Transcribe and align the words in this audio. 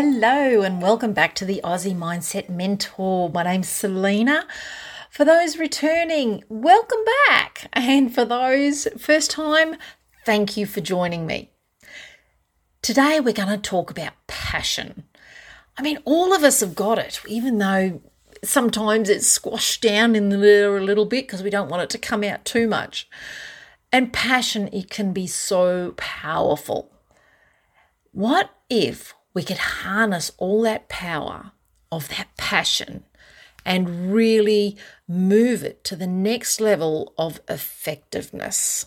Hello, 0.00 0.62
and 0.62 0.80
welcome 0.80 1.12
back 1.12 1.34
to 1.34 1.44
the 1.44 1.60
Aussie 1.64 1.92
Mindset 1.92 2.48
Mentor. 2.48 3.30
My 3.30 3.42
name's 3.42 3.68
Selena. 3.68 4.46
For 5.10 5.24
those 5.24 5.58
returning, 5.58 6.44
welcome 6.48 7.00
back. 7.26 7.68
And 7.72 8.14
for 8.14 8.24
those 8.24 8.86
first 8.96 9.32
time, 9.32 9.74
thank 10.24 10.56
you 10.56 10.66
for 10.66 10.80
joining 10.80 11.26
me. 11.26 11.50
Today, 12.80 13.18
we're 13.18 13.32
going 13.32 13.48
to 13.48 13.58
talk 13.58 13.90
about 13.90 14.12
passion. 14.28 15.02
I 15.76 15.82
mean, 15.82 15.98
all 16.04 16.32
of 16.32 16.44
us 16.44 16.60
have 16.60 16.76
got 16.76 17.00
it, 17.00 17.20
even 17.26 17.58
though 17.58 18.00
sometimes 18.44 19.08
it's 19.08 19.26
squashed 19.26 19.82
down 19.82 20.14
in 20.14 20.28
there 20.28 20.76
a 20.76 20.80
little 20.80 21.06
bit 21.06 21.26
because 21.26 21.42
we 21.42 21.50
don't 21.50 21.70
want 21.70 21.82
it 21.82 21.90
to 21.90 21.98
come 21.98 22.22
out 22.22 22.44
too 22.44 22.68
much. 22.68 23.08
And 23.90 24.12
passion, 24.12 24.68
it 24.72 24.90
can 24.90 25.12
be 25.12 25.26
so 25.26 25.92
powerful. 25.96 26.92
What 28.12 28.50
if 28.70 29.12
we 29.38 29.44
could 29.44 29.58
harness 29.84 30.32
all 30.38 30.62
that 30.62 30.88
power 30.88 31.52
of 31.92 32.08
that 32.08 32.26
passion 32.36 33.04
and 33.64 34.12
really 34.12 34.76
move 35.06 35.62
it 35.62 35.84
to 35.84 35.94
the 35.94 36.08
next 36.08 36.60
level 36.60 37.14
of 37.16 37.40
effectiveness. 37.48 38.86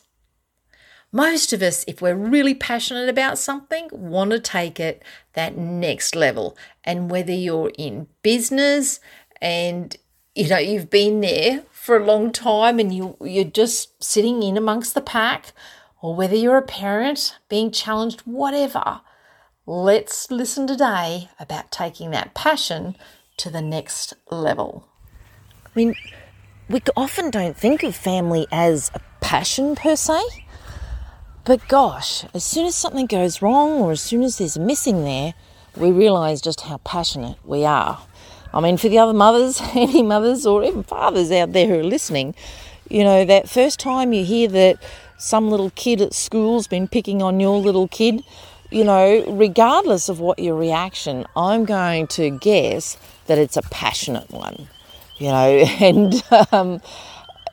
Most 1.10 1.54
of 1.54 1.62
us, 1.62 1.86
if 1.88 2.02
we're 2.02 2.16
really 2.16 2.54
passionate 2.54 3.08
about 3.08 3.38
something, 3.38 3.88
want 3.94 4.32
to 4.32 4.42
take 4.42 4.78
it 4.78 5.02
that 5.36 5.56
next 5.56 6.18
level. 6.18 6.58
And 6.84 7.10
whether 7.10 7.32
you're 7.32 7.72
in 7.78 8.08
business 8.22 9.00
and 9.42 9.96
you 10.36 10.50
know 10.50 10.58
you've 10.58 10.90
been 10.90 11.22
there 11.22 11.64
for 11.72 11.96
a 11.96 12.06
long 12.06 12.34
time 12.34 12.78
and 12.78 12.94
you 12.94 13.16
you're 13.22 13.46
just 13.46 14.04
sitting 14.04 14.44
in 14.44 14.58
amongst 14.58 14.96
the 14.96 15.02
pack, 15.02 15.54
or 16.02 16.14
whether 16.14 16.36
you're 16.36 16.58
a 16.58 16.62
parent 16.62 17.38
being 17.48 17.72
challenged, 17.72 18.20
whatever, 18.26 19.00
Let's 19.68 20.32
listen 20.32 20.66
today 20.66 21.30
about 21.40 21.70
taking 21.70 22.10
that 22.10 22.34
passion 22.34 22.96
to 23.38 23.52
the 23.52 23.62
next 23.62 24.16
level. 24.32 24.88
I 25.64 25.70
mean, 25.76 25.94
we 26.68 26.82
often 26.98 27.30
don't 27.30 27.56
think 27.56 27.84
of 27.84 27.96
family 27.96 28.48
as 28.52 28.90
a 28.96 29.00
passion 29.20 29.76
per 29.76 29.96
se, 29.96 30.20
but 31.46 31.68
gosh, 31.68 32.26
as 32.34 32.44
soon 32.44 32.66
as 32.66 32.76
something 32.76 33.06
goes 33.06 33.44
wrong 33.44 33.74
or 33.74 33.92
as 33.92 34.02
soon 34.02 34.24
as 34.24 34.40
there's 34.40 34.58
a 34.58 34.60
missing 34.60 35.04
there, 35.04 35.36
we 35.78 35.92
realise 35.92 36.42
just 36.42 36.62
how 36.62 36.78
passionate 36.78 37.38
we 37.46 37.64
are. 37.64 38.02
I 38.52 38.62
mean, 38.62 38.78
for 38.78 38.90
the 38.90 38.98
other 38.98 39.14
mothers, 39.14 39.62
any 39.76 40.02
mothers, 40.02 40.44
or 40.48 40.64
even 40.64 40.82
fathers 40.82 41.32
out 41.32 41.54
there 41.54 41.68
who 41.68 41.82
are 41.82 41.84
listening, 41.84 42.34
you 42.90 43.04
know, 43.04 43.26
that 43.26 43.48
first 43.48 43.80
time 43.80 44.12
you 44.12 44.26
hear 44.26 44.48
that 44.48 44.84
some 45.20 45.52
little 45.52 45.70
kid 45.76 46.02
at 46.02 46.16
school's 46.16 46.66
been 46.66 46.88
picking 46.88 47.22
on 47.22 47.40
your 47.40 47.60
little 47.60 47.88
kid, 47.88 48.24
you 48.72 48.86
know, 48.86 49.26
regardless 49.28 50.08
of 50.08 50.20
what 50.20 50.40
your 50.40 50.56
reaction, 50.56 51.26
I'm 51.36 51.66
going 51.66 52.08
to 52.08 52.30
guess 52.30 52.98
that 53.28 53.38
it's 53.38 53.58
a 53.58 53.62
passionate 53.64 54.32
one, 54.32 54.70
you 55.18 55.28
know, 55.28 55.66
and 55.82 56.24
um, 56.52 56.82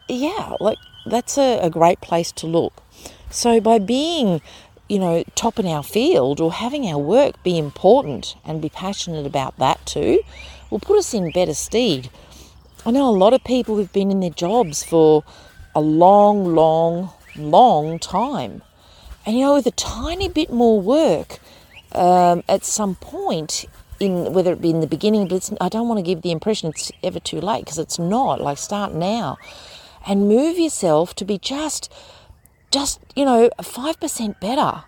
yeah, 0.09 0.55
like 0.61 0.79
that's 1.07 1.37
a, 1.37 1.59
a 1.59 1.71
great 1.71 2.01
place 2.01 2.31
to 2.33 2.47
look. 2.47 2.83
So 3.31 3.61
by 3.61 3.79
being, 3.79 4.41
you 4.89 5.01
know, 5.01 5.25
top 5.35 5.59
in 5.59 5.67
our 5.67 5.83
field 5.83 6.41
or 6.41 6.53
having 6.53 6.87
our 6.87 6.99
work 6.99 7.43
be 7.43 7.59
important 7.59 8.37
and 8.45 8.63
be 8.63 8.69
passionate 8.69 9.27
about 9.27 9.57
that 9.59 9.85
too, 9.85 10.23
will 10.71 10.79
put 10.79 10.99
us 10.99 11.13
in 11.13 11.33
better 11.33 11.55
stead. 11.55 12.11
I 12.87 12.93
know 12.93 13.09
a 13.09 13.11
lot 13.11 13.35
of 13.35 13.43
people 13.43 13.77
who've 13.77 13.93
been 13.93 14.13
in 14.13 14.21
their 14.21 14.31
jobs 14.31 14.85
for 14.85 15.25
a 15.75 15.81
long, 15.81 16.55
long, 16.55 17.11
long 17.37 17.99
time 17.99 18.63
and 19.29 19.37
you 19.37 19.45
know, 19.45 19.53
with 19.53 19.67
a 19.67 19.73
tiny 19.73 20.27
bit 20.27 20.51
more 20.51 20.81
work 20.81 21.39
um, 21.93 22.43
at 22.49 22.65
some 22.65 22.95
point, 22.95 23.67
in 24.01 24.33
whether 24.33 24.55
it 24.55 24.63
be 24.63 24.71
in 24.71 24.81
the 24.81 24.87
beginning, 24.87 25.29
but 25.29 25.53
I 25.61 25.69
don't 25.69 25.87
want 25.87 25.99
to 25.99 26.03
give 26.03 26.23
the 26.23 26.31
impression 26.31 26.71
it's 26.71 26.91
ever 27.03 27.21
too 27.21 27.39
late 27.39 27.67
because 27.67 27.79
it's 27.79 27.99
not. 27.99 28.41
Like 28.41 28.57
start 28.57 28.95
now, 28.95 29.37
and 30.07 30.29
move 30.29 30.59
yourself 30.59 31.15
to 31.17 31.27
be 31.27 31.37
just, 31.37 31.93
just 32.71 33.01
you 33.15 33.27
know, 33.27 33.51
five 33.61 34.01
percent 34.01 34.41
better. 34.41 34.85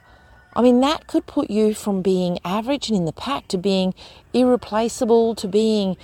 I 0.56 0.62
mean, 0.62 0.80
that 0.80 1.06
could 1.06 1.26
put 1.26 1.50
you 1.50 1.74
from 1.74 2.00
being 2.00 2.38
average 2.42 2.88
and 2.88 2.96
in 2.96 3.04
the 3.04 3.12
pack 3.12 3.46
to 3.48 3.58
being 3.58 3.92
irreplaceable 4.32 5.34
to 5.34 5.48
being, 5.48 5.98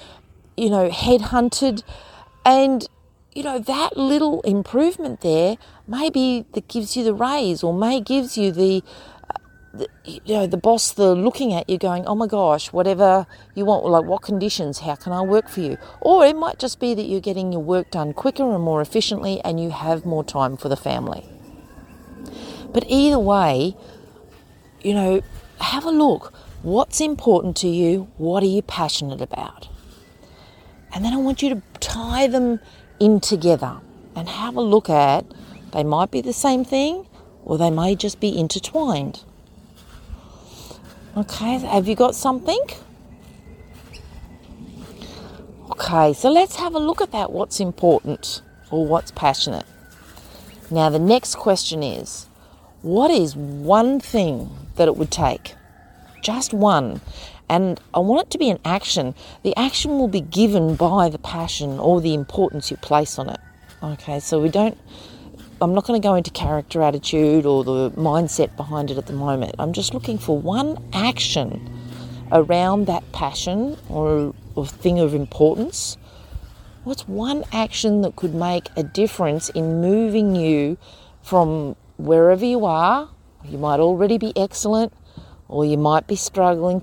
you 0.58 0.68
know, 0.68 0.90
headhunted. 0.90 1.82
And 2.44 2.86
you 3.36 3.42
know, 3.42 3.58
that 3.58 3.98
little 3.98 4.40
improvement 4.42 5.20
there 5.20 5.58
maybe 5.86 6.46
that 6.52 6.66
gives 6.68 6.96
you 6.96 7.04
the 7.04 7.12
raise 7.12 7.62
or 7.62 7.74
may 7.74 8.00
gives 8.00 8.38
you 8.38 8.50
the, 8.50 8.82
uh, 9.28 9.34
the, 9.74 9.88
you 10.06 10.34
know, 10.34 10.46
the 10.46 10.56
boss 10.56 10.90
the 10.92 11.14
looking 11.14 11.52
at 11.52 11.68
you 11.68 11.76
going, 11.76 12.06
oh 12.06 12.14
my 12.14 12.26
gosh, 12.26 12.72
whatever 12.72 13.26
you 13.54 13.66
want, 13.66 13.84
like 13.84 14.06
what 14.06 14.22
conditions, 14.22 14.78
how 14.78 14.94
can 14.94 15.12
I 15.12 15.20
work 15.20 15.50
for 15.50 15.60
you? 15.60 15.76
Or 16.00 16.24
it 16.24 16.34
might 16.34 16.58
just 16.58 16.80
be 16.80 16.94
that 16.94 17.02
you're 17.02 17.20
getting 17.20 17.52
your 17.52 17.62
work 17.62 17.90
done 17.90 18.14
quicker 18.14 18.54
and 18.54 18.64
more 18.64 18.80
efficiently 18.80 19.38
and 19.44 19.60
you 19.62 19.68
have 19.68 20.06
more 20.06 20.24
time 20.24 20.56
for 20.56 20.70
the 20.70 20.76
family. 20.76 21.22
But 22.72 22.84
either 22.88 23.18
way, 23.18 23.76
you 24.80 24.94
know, 24.94 25.20
have 25.60 25.84
a 25.84 25.90
look. 25.90 26.32
What's 26.62 27.02
important 27.02 27.54
to 27.58 27.68
you? 27.68 28.08
What 28.16 28.42
are 28.42 28.46
you 28.46 28.62
passionate 28.62 29.20
about? 29.20 29.68
And 30.94 31.04
then 31.04 31.12
I 31.12 31.18
want 31.18 31.42
you 31.42 31.50
to 31.50 31.62
tie 31.80 32.28
them 32.28 32.60
in 33.00 33.20
together 33.20 33.78
and 34.14 34.28
have 34.28 34.56
a 34.56 34.60
look 34.60 34.88
at 34.88 35.24
they 35.72 35.84
might 35.84 36.10
be 36.10 36.20
the 36.20 36.32
same 36.32 36.64
thing 36.64 37.06
or 37.44 37.58
they 37.58 37.70
may 37.70 37.94
just 37.94 38.20
be 38.20 38.36
intertwined. 38.36 39.22
Okay, 41.16 41.58
have 41.58 41.88
you 41.88 41.94
got 41.94 42.14
something? 42.14 42.60
Okay, 45.70 46.12
so 46.12 46.30
let's 46.30 46.56
have 46.56 46.74
a 46.74 46.78
look 46.78 47.00
at 47.00 47.12
that 47.12 47.32
what's 47.32 47.60
important 47.60 48.42
or 48.70 48.86
what's 48.86 49.10
passionate. 49.10 49.66
Now, 50.70 50.90
the 50.90 50.98
next 50.98 51.36
question 51.36 51.82
is 51.82 52.26
what 52.82 53.10
is 53.10 53.36
one 53.36 54.00
thing 54.00 54.50
that 54.76 54.88
it 54.88 54.96
would 54.96 55.10
take? 55.10 55.54
Just 56.22 56.52
one 56.52 57.00
and 57.48 57.80
I 57.94 58.00
want 58.00 58.26
it 58.26 58.30
to 58.32 58.38
be 58.38 58.50
an 58.50 58.58
action. 58.64 59.14
The 59.42 59.56
action 59.56 59.98
will 59.98 60.08
be 60.08 60.20
given 60.20 60.74
by 60.74 61.08
the 61.08 61.18
passion 61.18 61.78
or 61.78 62.00
the 62.00 62.14
importance 62.14 62.70
you 62.70 62.76
place 62.76 63.18
on 63.18 63.28
it. 63.28 63.40
Okay, 63.82 64.20
so 64.20 64.40
we 64.40 64.48
don't, 64.48 64.76
I'm 65.60 65.74
not 65.74 65.86
going 65.86 66.00
to 66.00 66.06
go 66.06 66.14
into 66.14 66.30
character 66.30 66.82
attitude 66.82 67.46
or 67.46 67.62
the 67.62 67.90
mindset 67.92 68.56
behind 68.56 68.90
it 68.90 68.98
at 68.98 69.06
the 69.06 69.12
moment. 69.12 69.54
I'm 69.58 69.72
just 69.72 69.94
looking 69.94 70.18
for 70.18 70.36
one 70.38 70.82
action 70.92 71.70
around 72.32 72.86
that 72.86 73.10
passion 73.12 73.76
or, 73.88 74.34
or 74.54 74.66
thing 74.66 74.98
of 74.98 75.14
importance. 75.14 75.96
What's 76.82 77.06
one 77.06 77.44
action 77.52 78.02
that 78.02 78.16
could 78.16 78.34
make 78.34 78.68
a 78.76 78.82
difference 78.82 79.48
in 79.50 79.80
moving 79.80 80.34
you 80.34 80.78
from 81.22 81.76
wherever 81.96 82.44
you 82.44 82.64
are? 82.64 83.08
You 83.44 83.58
might 83.58 83.78
already 83.78 84.18
be 84.18 84.32
excellent 84.36 84.92
or 85.48 85.64
you 85.64 85.76
might 85.76 86.06
be 86.06 86.16
struggling, 86.16 86.82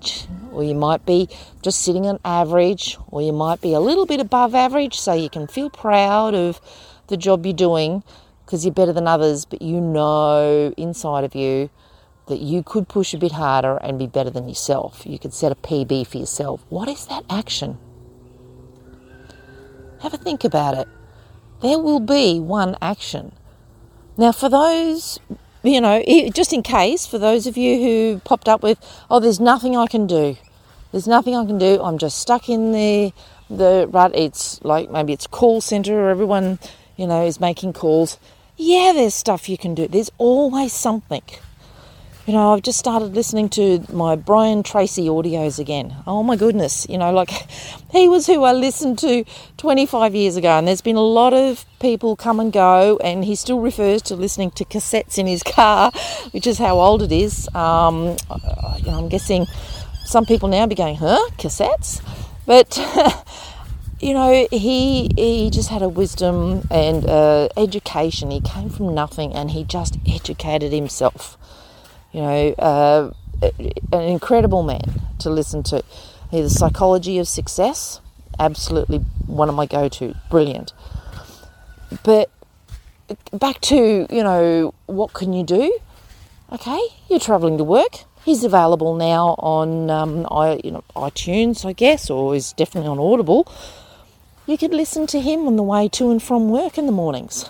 or 0.51 0.63
you 0.63 0.75
might 0.75 1.05
be 1.05 1.27
just 1.61 1.81
sitting 1.81 2.05
on 2.05 2.19
average, 2.23 2.97
or 3.07 3.21
you 3.21 3.33
might 3.33 3.61
be 3.61 3.73
a 3.73 3.79
little 3.79 4.05
bit 4.05 4.19
above 4.19 4.55
average, 4.55 4.99
so 4.99 5.13
you 5.13 5.29
can 5.29 5.47
feel 5.47 5.69
proud 5.69 6.33
of 6.33 6.61
the 7.07 7.17
job 7.17 7.45
you're 7.45 7.53
doing 7.53 8.03
because 8.45 8.65
you're 8.65 8.73
better 8.73 8.93
than 8.93 9.07
others, 9.07 9.45
but 9.45 9.61
you 9.61 9.79
know 9.79 10.73
inside 10.77 11.23
of 11.23 11.35
you 11.35 11.69
that 12.27 12.39
you 12.39 12.63
could 12.63 12.87
push 12.87 13.13
a 13.13 13.17
bit 13.17 13.33
harder 13.33 13.77
and 13.77 13.99
be 13.99 14.07
better 14.07 14.29
than 14.29 14.47
yourself. 14.47 15.05
You 15.05 15.19
could 15.19 15.33
set 15.33 15.51
a 15.51 15.55
PB 15.55 16.07
for 16.07 16.17
yourself. 16.17 16.63
What 16.69 16.87
is 16.87 17.05
that 17.07 17.23
action? 17.29 17.77
Have 20.01 20.13
a 20.13 20.17
think 20.17 20.43
about 20.43 20.77
it. 20.77 20.87
There 21.61 21.79
will 21.79 21.99
be 21.99 22.39
one 22.39 22.77
action. 22.81 23.33
Now, 24.17 24.31
for 24.31 24.49
those 24.49 25.19
you 25.63 25.81
know, 25.81 26.03
just 26.33 26.53
in 26.53 26.61
case, 26.61 27.05
for 27.07 27.17
those 27.17 27.47
of 27.47 27.57
you 27.57 27.77
who 27.77 28.21
popped 28.25 28.47
up 28.47 28.61
with, 28.61 28.79
oh, 29.09 29.19
there's 29.19 29.39
nothing 29.39 29.75
I 29.75 29.87
can 29.87 30.07
do. 30.07 30.37
There's 30.91 31.07
nothing 31.07 31.35
I 31.35 31.45
can 31.45 31.57
do. 31.57 31.81
I'm 31.81 31.97
just 31.97 32.19
stuck 32.19 32.49
in 32.49 32.71
the 32.71 33.13
the 33.49 33.87
rut. 33.89 34.11
It's 34.15 34.61
like 34.63 34.91
maybe 34.91 35.13
it's 35.13 35.27
call 35.27 35.61
center 35.61 35.99
or 35.99 36.09
everyone, 36.09 36.59
you 36.97 37.07
know, 37.07 37.25
is 37.25 37.39
making 37.39 37.73
calls. 37.73 38.19
Yeah, 38.57 38.91
there's 38.93 39.15
stuff 39.15 39.49
you 39.49 39.57
can 39.57 39.73
do. 39.73 39.87
There's 39.87 40.11
always 40.17 40.73
something. 40.73 41.23
You 42.25 42.31
know, 42.31 42.53
I've 42.53 42.61
just 42.61 42.79
started 42.79 43.15
listening 43.15 43.49
to 43.49 43.83
my 43.91 44.15
Brian 44.15 44.63
Tracy 44.63 45.07
audios 45.07 45.59
again. 45.59 45.93
Oh 46.07 46.23
my 46.23 46.37
goodness, 46.37 46.87
you 46.89 46.97
know, 46.97 47.11
like 47.11 47.29
he 47.91 48.07
was 48.07 48.27
who 48.27 48.43
I 48.43 48.53
listened 48.53 48.97
to 48.99 49.25
25 49.57 50.15
years 50.15 50.37
ago, 50.37 50.51
and 50.51 50.65
there's 50.65 50.79
been 50.79 50.95
a 50.95 51.01
lot 51.01 51.33
of 51.33 51.65
people 51.81 52.15
come 52.15 52.39
and 52.39 52.53
go, 52.53 52.97
and 53.03 53.25
he 53.25 53.35
still 53.35 53.59
refers 53.59 54.01
to 54.03 54.15
listening 54.15 54.51
to 54.51 54.63
cassettes 54.63 55.17
in 55.17 55.27
his 55.27 55.43
car, 55.55 55.91
which 56.31 56.47
is 56.47 56.59
how 56.59 56.79
old 56.79 57.03
it 57.03 57.11
is. 57.11 57.53
Um, 57.53 58.15
you 58.77 58.85
know, 58.85 58.99
I'm 58.99 59.09
guessing 59.09 59.45
some 60.05 60.25
people 60.25 60.47
now 60.47 60.65
be 60.65 60.75
going, 60.75 60.95
huh, 60.95 61.29
cassettes? 61.37 62.01
But. 62.45 62.79
you 63.99 64.13
know, 64.13 64.47
he 64.51 65.09
he 65.15 65.49
just 65.49 65.69
had 65.69 65.81
a 65.81 65.87
wisdom 65.87 66.67
and 66.69 67.05
uh, 67.05 67.47
education. 67.55 68.31
He 68.31 68.41
came 68.41 68.69
from 68.69 68.93
nothing, 68.93 69.33
and 69.33 69.51
he 69.51 69.63
just 69.65 69.97
educated 70.07 70.71
himself 70.73 71.37
you 72.13 72.21
know, 72.21 72.49
uh, 72.59 73.11
an 73.91 74.01
incredible 74.01 74.63
man 74.63 75.01
to 75.19 75.29
listen 75.29 75.63
to. 75.63 75.83
The 76.31 76.49
Psychology 76.49 77.17
of 77.19 77.27
Success, 77.27 77.99
absolutely 78.39 78.99
one 79.27 79.49
of 79.49 79.55
my 79.55 79.65
go 79.65 79.89
to, 79.89 80.15
brilliant. 80.29 80.73
But 82.03 82.31
back 83.31 83.61
to, 83.61 84.07
you 84.09 84.23
know, 84.23 84.73
what 84.85 85.13
can 85.13 85.33
you 85.33 85.43
do? 85.43 85.77
Okay, 86.51 86.79
you're 87.09 87.19
travelling 87.19 87.57
to 87.57 87.63
work. 87.63 88.05
He's 88.23 88.43
available 88.43 88.95
now 88.95 89.35
on 89.39 89.89
um, 89.89 90.25
I, 90.31 90.61
you 90.63 90.71
know, 90.71 90.83
iTunes, 90.95 91.65
I 91.65 91.73
guess, 91.73 92.09
or 92.09 92.35
is 92.35 92.53
definitely 92.53 92.89
on 92.89 92.99
Audible. 92.99 93.51
You 94.45 94.57
could 94.57 94.73
listen 94.73 95.07
to 95.07 95.19
him 95.19 95.47
on 95.47 95.55
the 95.55 95.63
way 95.63 95.87
to 95.89 96.09
and 96.09 96.21
from 96.21 96.49
work 96.49 96.77
in 96.77 96.85
the 96.85 96.91
mornings, 96.91 97.49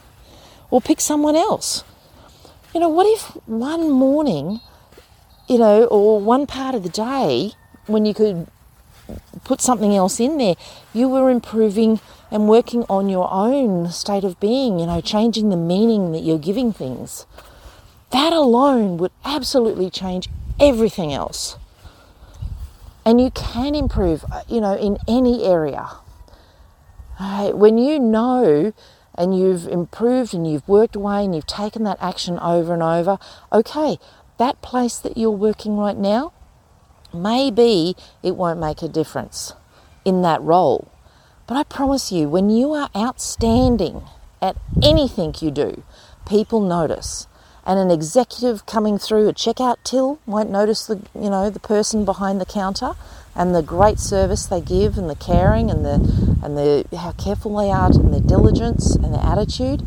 or 0.72 0.82
pick 0.82 1.00
someone 1.00 1.36
else. 1.36 1.84
You 2.74 2.80
know, 2.80 2.90
what 2.90 3.06
if 3.06 3.36
one 3.46 3.92
morning, 3.92 4.60
you 5.48 5.60
know, 5.60 5.86
or 5.86 6.20
one 6.20 6.48
part 6.48 6.74
of 6.74 6.82
the 6.82 6.90
day 6.90 7.52
when 7.86 8.06
you 8.06 8.16
could 8.16 8.48
put 9.44 9.62
something 9.62 9.96
else 9.96 10.20
in 10.20 10.38
there, 10.38 10.56
you 10.92 11.08
were 11.08 11.30
improving 11.30 12.00
and 12.32 12.48
working 12.48 12.84
on 12.90 13.10
your 13.10 13.32
own 13.32 13.92
state 13.92 14.24
of 14.24 14.40
being, 14.40 14.80
you 14.80 14.88
know, 14.88 15.02
changing 15.02 15.50
the 15.50 15.58
meaning 15.58 16.14
that 16.14 16.22
you're 16.22 16.40
giving 16.40 16.74
things. 16.74 17.28
That 18.10 18.34
alone 18.34 18.98
would 18.98 19.12
absolutely 19.24 19.92
change 19.92 20.30
everything 20.60 21.14
else. 21.14 21.58
And 23.06 23.22
you 23.22 23.30
can 23.32 23.76
improve, 23.76 24.26
uh, 24.32 24.42
you 24.48 24.62
know, 24.62 24.76
in 24.76 24.98
any 25.08 25.44
area. 25.44 25.90
When 27.20 27.78
you 27.78 28.00
know 28.00 28.74
and 29.16 29.38
you've 29.38 29.68
improved 29.68 30.34
and 30.34 30.50
you've 30.50 30.68
worked 30.68 30.96
away 30.96 31.24
and 31.24 31.36
you've 31.36 31.48
taken 31.48 31.84
that 31.84 31.98
action 32.02 32.40
over 32.40 32.74
and 32.74 32.84
over, 32.84 33.20
okay, 33.52 33.98
that 34.38 34.62
place 34.62 34.98
that 35.00 35.18
you're 35.18 35.32
working 35.32 35.78
right 35.78 35.98
now, 35.98 36.34
maybe 37.14 37.96
it 38.22 38.36
won't 38.36 38.60
make 38.60 38.82
a 38.82 38.88
difference 38.88 39.54
in 40.04 40.22
that 40.24 40.42
role. 40.42 40.92
But 41.46 41.58
I 41.58 41.64
promise 41.64 42.12
you, 42.12 42.30
when 42.30 42.50
you 42.50 42.72
are 42.74 42.90
outstanding 42.96 44.04
at 44.42 44.58
anything 44.82 45.36
you 45.40 45.52
do, 45.52 45.84
people 46.26 46.62
notice. 46.62 47.28
And 47.66 47.80
an 47.80 47.92
executive 47.92 48.66
coming 48.66 48.98
through 48.98 49.30
a 49.30 49.34
checkout 49.34 49.78
till 49.84 50.20
won't 50.26 50.50
notice 50.50 50.86
the 50.86 51.02
you 51.16 51.30
know 51.30 51.50
the 51.50 51.60
person 51.60 52.04
behind 52.04 52.42
the 52.42 52.46
counter 52.46 52.92
and 53.36 53.56
the 53.56 53.64
great 53.64 54.00
service 54.00 54.46
they 54.46 54.62
give 54.62 54.98
and 54.98 55.10
the 55.10 55.16
caring 55.16 55.72
and 55.72 55.86
the 55.86 55.96
and 56.44 56.58
the 56.58 56.86
how 56.98 57.14
careful 57.14 57.56
they 57.58 57.72
are 57.72 57.90
and 57.90 58.14
their 58.14 58.20
diligence 58.20 58.96
and 58.96 59.14
their 59.14 59.24
attitude 59.24 59.82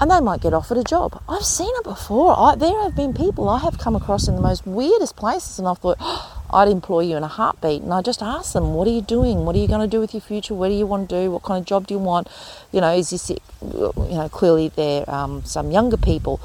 and 0.00 0.10
they 0.10 0.20
might 0.20 0.40
get 0.40 0.54
offered 0.54 0.78
a 0.78 0.82
job. 0.82 1.22
I've 1.28 1.44
seen 1.44 1.70
it 1.76 1.84
before. 1.84 2.34
I, 2.36 2.54
there 2.54 2.82
have 2.82 2.96
been 2.96 3.12
people 3.12 3.50
I 3.50 3.58
have 3.58 3.76
come 3.76 3.94
across 3.94 4.28
in 4.28 4.34
the 4.34 4.40
most 4.40 4.66
weirdest 4.66 5.14
places, 5.14 5.58
and 5.58 5.68
I've 5.68 5.78
thought 5.78 5.98
oh, 6.00 6.42
I'd 6.50 6.68
employ 6.68 7.00
you 7.00 7.18
in 7.18 7.22
a 7.22 7.28
heartbeat. 7.28 7.82
And 7.82 7.92
I 7.92 8.00
just 8.00 8.22
ask 8.22 8.54
them, 8.54 8.72
"What 8.72 8.88
are 8.88 8.90
you 8.90 9.02
doing? 9.02 9.44
What 9.44 9.54
are 9.54 9.58
you 9.58 9.68
going 9.68 9.82
to 9.82 9.86
do 9.86 10.00
with 10.00 10.14
your 10.14 10.22
future? 10.22 10.54
What 10.54 10.68
do 10.68 10.74
you 10.74 10.86
want 10.86 11.10
to 11.10 11.22
do? 11.22 11.30
What 11.30 11.42
kind 11.42 11.60
of 11.60 11.66
job 11.66 11.86
do 11.86 11.94
you 11.94 12.00
want? 12.00 12.28
You 12.72 12.80
know, 12.80 12.94
is 12.94 13.10
this 13.10 13.28
you 13.28 13.38
know 13.60 14.28
clearly 14.32 14.68
they're 14.68 15.08
um, 15.08 15.44
some 15.44 15.70
younger 15.70 15.98
people." 15.98 16.40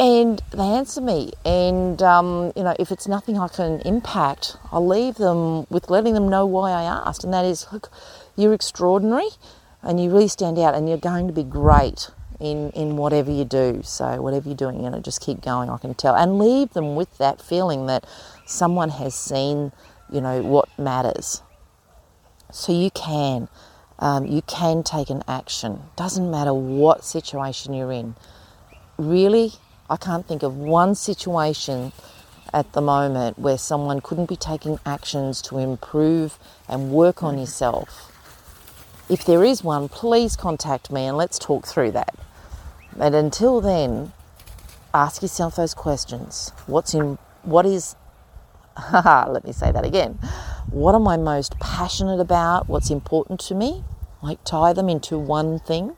And 0.00 0.40
they 0.50 0.64
answer 0.64 1.02
me, 1.02 1.32
and 1.44 2.00
um, 2.00 2.54
you 2.56 2.62
know, 2.62 2.74
if 2.78 2.90
it's 2.90 3.06
nothing 3.06 3.38
I 3.38 3.48
can 3.48 3.80
impact, 3.80 4.56
I'll 4.72 4.86
leave 4.86 5.16
them 5.16 5.66
with 5.68 5.90
letting 5.90 6.14
them 6.14 6.26
know 6.26 6.46
why 6.46 6.70
I 6.70 6.84
asked, 6.84 7.22
and 7.22 7.34
that 7.34 7.44
is, 7.44 7.66
look, 7.70 7.90
you're 8.34 8.54
extraordinary, 8.54 9.28
and 9.82 10.02
you 10.02 10.10
really 10.10 10.28
stand 10.28 10.58
out, 10.58 10.74
and 10.74 10.88
you're 10.88 10.96
going 10.96 11.26
to 11.26 11.34
be 11.34 11.42
great 11.42 12.08
in, 12.40 12.70
in 12.70 12.96
whatever 12.96 13.30
you 13.30 13.44
do. 13.44 13.82
So, 13.84 14.22
whatever 14.22 14.48
you're 14.48 14.56
doing, 14.56 14.82
you 14.82 14.88
know, 14.88 15.00
just 15.00 15.20
keep 15.20 15.42
going, 15.42 15.68
I 15.68 15.76
can 15.76 15.92
tell. 15.92 16.16
And 16.16 16.38
leave 16.38 16.70
them 16.70 16.94
with 16.94 17.18
that 17.18 17.42
feeling 17.42 17.84
that 17.88 18.06
someone 18.46 18.88
has 18.88 19.14
seen, 19.14 19.70
you 20.10 20.22
know, 20.22 20.40
what 20.40 20.66
matters. 20.78 21.42
So, 22.50 22.72
you 22.72 22.90
can. 22.90 23.48
Um, 23.98 24.24
you 24.24 24.40
can 24.40 24.82
take 24.82 25.10
an 25.10 25.22
action. 25.28 25.82
Doesn't 25.94 26.30
matter 26.30 26.54
what 26.54 27.04
situation 27.04 27.74
you're 27.74 27.92
in. 27.92 28.16
Really, 28.96 29.52
I 29.90 29.96
can't 29.96 30.24
think 30.24 30.44
of 30.44 30.56
one 30.56 30.94
situation 30.94 31.92
at 32.54 32.72
the 32.72 32.80
moment 32.80 33.40
where 33.40 33.58
someone 33.58 34.00
couldn't 34.00 34.28
be 34.28 34.36
taking 34.36 34.78
actions 34.86 35.42
to 35.42 35.58
improve 35.58 36.38
and 36.68 36.92
work 36.92 37.24
on 37.24 37.36
mm. 37.36 37.40
yourself. 37.40 38.06
If 39.08 39.24
there 39.24 39.44
is 39.44 39.64
one, 39.64 39.88
please 39.88 40.36
contact 40.36 40.92
me 40.92 41.06
and 41.06 41.16
let's 41.16 41.40
talk 41.40 41.66
through 41.66 41.90
that. 41.92 42.14
And 43.00 43.16
until 43.16 43.60
then, 43.60 44.12
ask 44.94 45.22
yourself 45.22 45.56
those 45.56 45.74
questions. 45.74 46.52
What's 46.66 46.94
in 46.94 47.18
what 47.42 47.66
is 47.66 47.96
let 48.92 49.44
me 49.44 49.52
say 49.52 49.72
that 49.72 49.84
again. 49.84 50.20
What 50.70 50.94
am 50.94 51.08
I 51.08 51.16
most 51.16 51.58
passionate 51.58 52.20
about? 52.20 52.68
What's 52.68 52.90
important 52.90 53.40
to 53.40 53.56
me? 53.56 53.82
Like 54.22 54.42
tie 54.44 54.72
them 54.72 54.88
into 54.88 55.18
one 55.18 55.58
thing. 55.58 55.96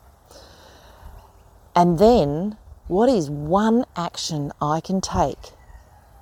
And 1.77 1.99
then 1.99 2.57
what 2.93 3.09
is 3.09 3.31
one 3.31 3.87
action 3.97 4.53
I 4.61 4.81
can 4.81 5.01
take 5.01 5.53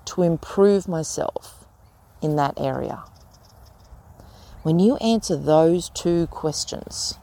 to 0.04 0.22
improve 0.22 0.86
myself 0.86 1.64
in 2.22 2.36
that 2.36 2.54
area? 2.56 3.02
When 4.62 4.78
you 4.78 4.94
answer 4.98 5.36
those 5.36 5.88
two 5.88 6.28
questions 6.28 7.18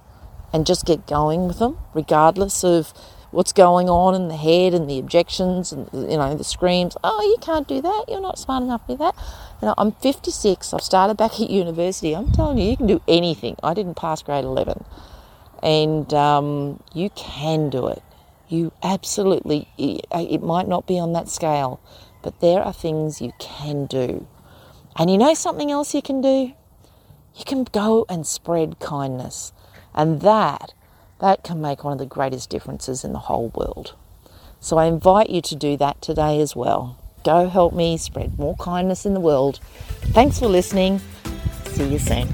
and 0.52 0.66
just 0.66 0.86
get 0.86 1.08
going 1.08 1.48
with 1.48 1.60
them, 1.60 1.78
regardless 1.94 2.66
of 2.66 2.92
what's 3.32 3.54
going 3.54 3.88
on 3.90 4.16
in 4.16 4.28
the 4.28 4.36
head 4.36 4.74
and 4.74 4.90
the 4.90 5.00
objections 5.00 5.72
and 5.72 5.88
you 5.94 6.18
know 6.18 6.34
the 6.36 6.44
screams 6.44 6.96
oh 7.04 7.22
you 7.22 7.38
can't 7.42 7.70
do 7.70 7.82
that. 7.82 8.06
You're 8.10 8.22
not 8.22 8.38
smart 8.38 8.64
enough 8.64 8.86
to 8.88 8.94
do 8.94 8.98
that. 8.98 9.16
You 9.62 9.68
know 9.68 9.76
i'm 9.78 9.92
56 9.92 10.74
i've 10.74 10.82
started 10.82 11.16
back 11.16 11.40
at 11.40 11.50
university. 11.50 12.14
I'm 12.14 12.32
telling 12.34 12.58
you 12.58 12.70
you 12.70 12.78
can 12.78 12.88
do 12.88 13.02
anything. 13.08 13.56
I 13.64 13.74
didn't 13.74 13.96
pass 13.96 14.22
grade 14.22 14.44
11 14.44 14.84
and 15.64 16.14
um, 16.14 16.84
you 16.94 17.10
can 17.12 17.70
do 17.70 17.88
it 17.88 18.02
you 18.50 18.72
absolutely 18.82 19.68
it 19.78 20.42
might 20.42 20.68
not 20.68 20.88
be 20.88 21.00
on 21.00 21.14
that 21.14 21.30
scale 21.30 21.80
but 22.24 22.40
there 22.40 22.62
are 22.62 22.74
things 22.74 23.22
you 23.22 23.32
can 23.40 23.86
do 23.86 24.28
and 24.96 25.10
you 25.10 25.18
know 25.18 25.34
something 25.34 25.72
else 25.72 25.94
you 25.94 26.02
can 26.02 26.22
do 26.22 26.54
you 27.36 27.46
can 27.46 27.64
go 27.66 28.06
and 28.10 28.26
spread 28.26 28.80
kindness 28.80 29.52
and 29.94 30.22
that 30.22 30.74
that 31.20 31.44
can 31.44 31.62
make 31.62 31.84
one 31.84 31.94
of 31.94 32.00
the 32.00 32.06
greatest 32.06 32.50
differences 32.50 33.04
in 33.04 33.14
the 33.14 33.20
whole 33.20 33.52
world. 33.56 33.96
So 34.60 34.78
I 34.78 34.86
invite 34.86 35.30
you 35.30 35.42
to 35.42 35.56
do 35.56 35.78
that 35.78 36.02
today 36.02 36.40
as 36.42 36.56
well. 36.56 36.98
Go 37.24 37.50
help 37.50 37.74
me 37.74 37.98
spread 37.98 38.38
more 38.38 38.56
kindness 38.56 39.06
in 39.06 39.14
the 39.14 39.20
world. 39.20 39.60
Thanks 40.14 40.40
for 40.40 40.48
listening. 40.48 41.02
See 41.66 41.88
you 41.88 42.00
soon. 42.00 42.30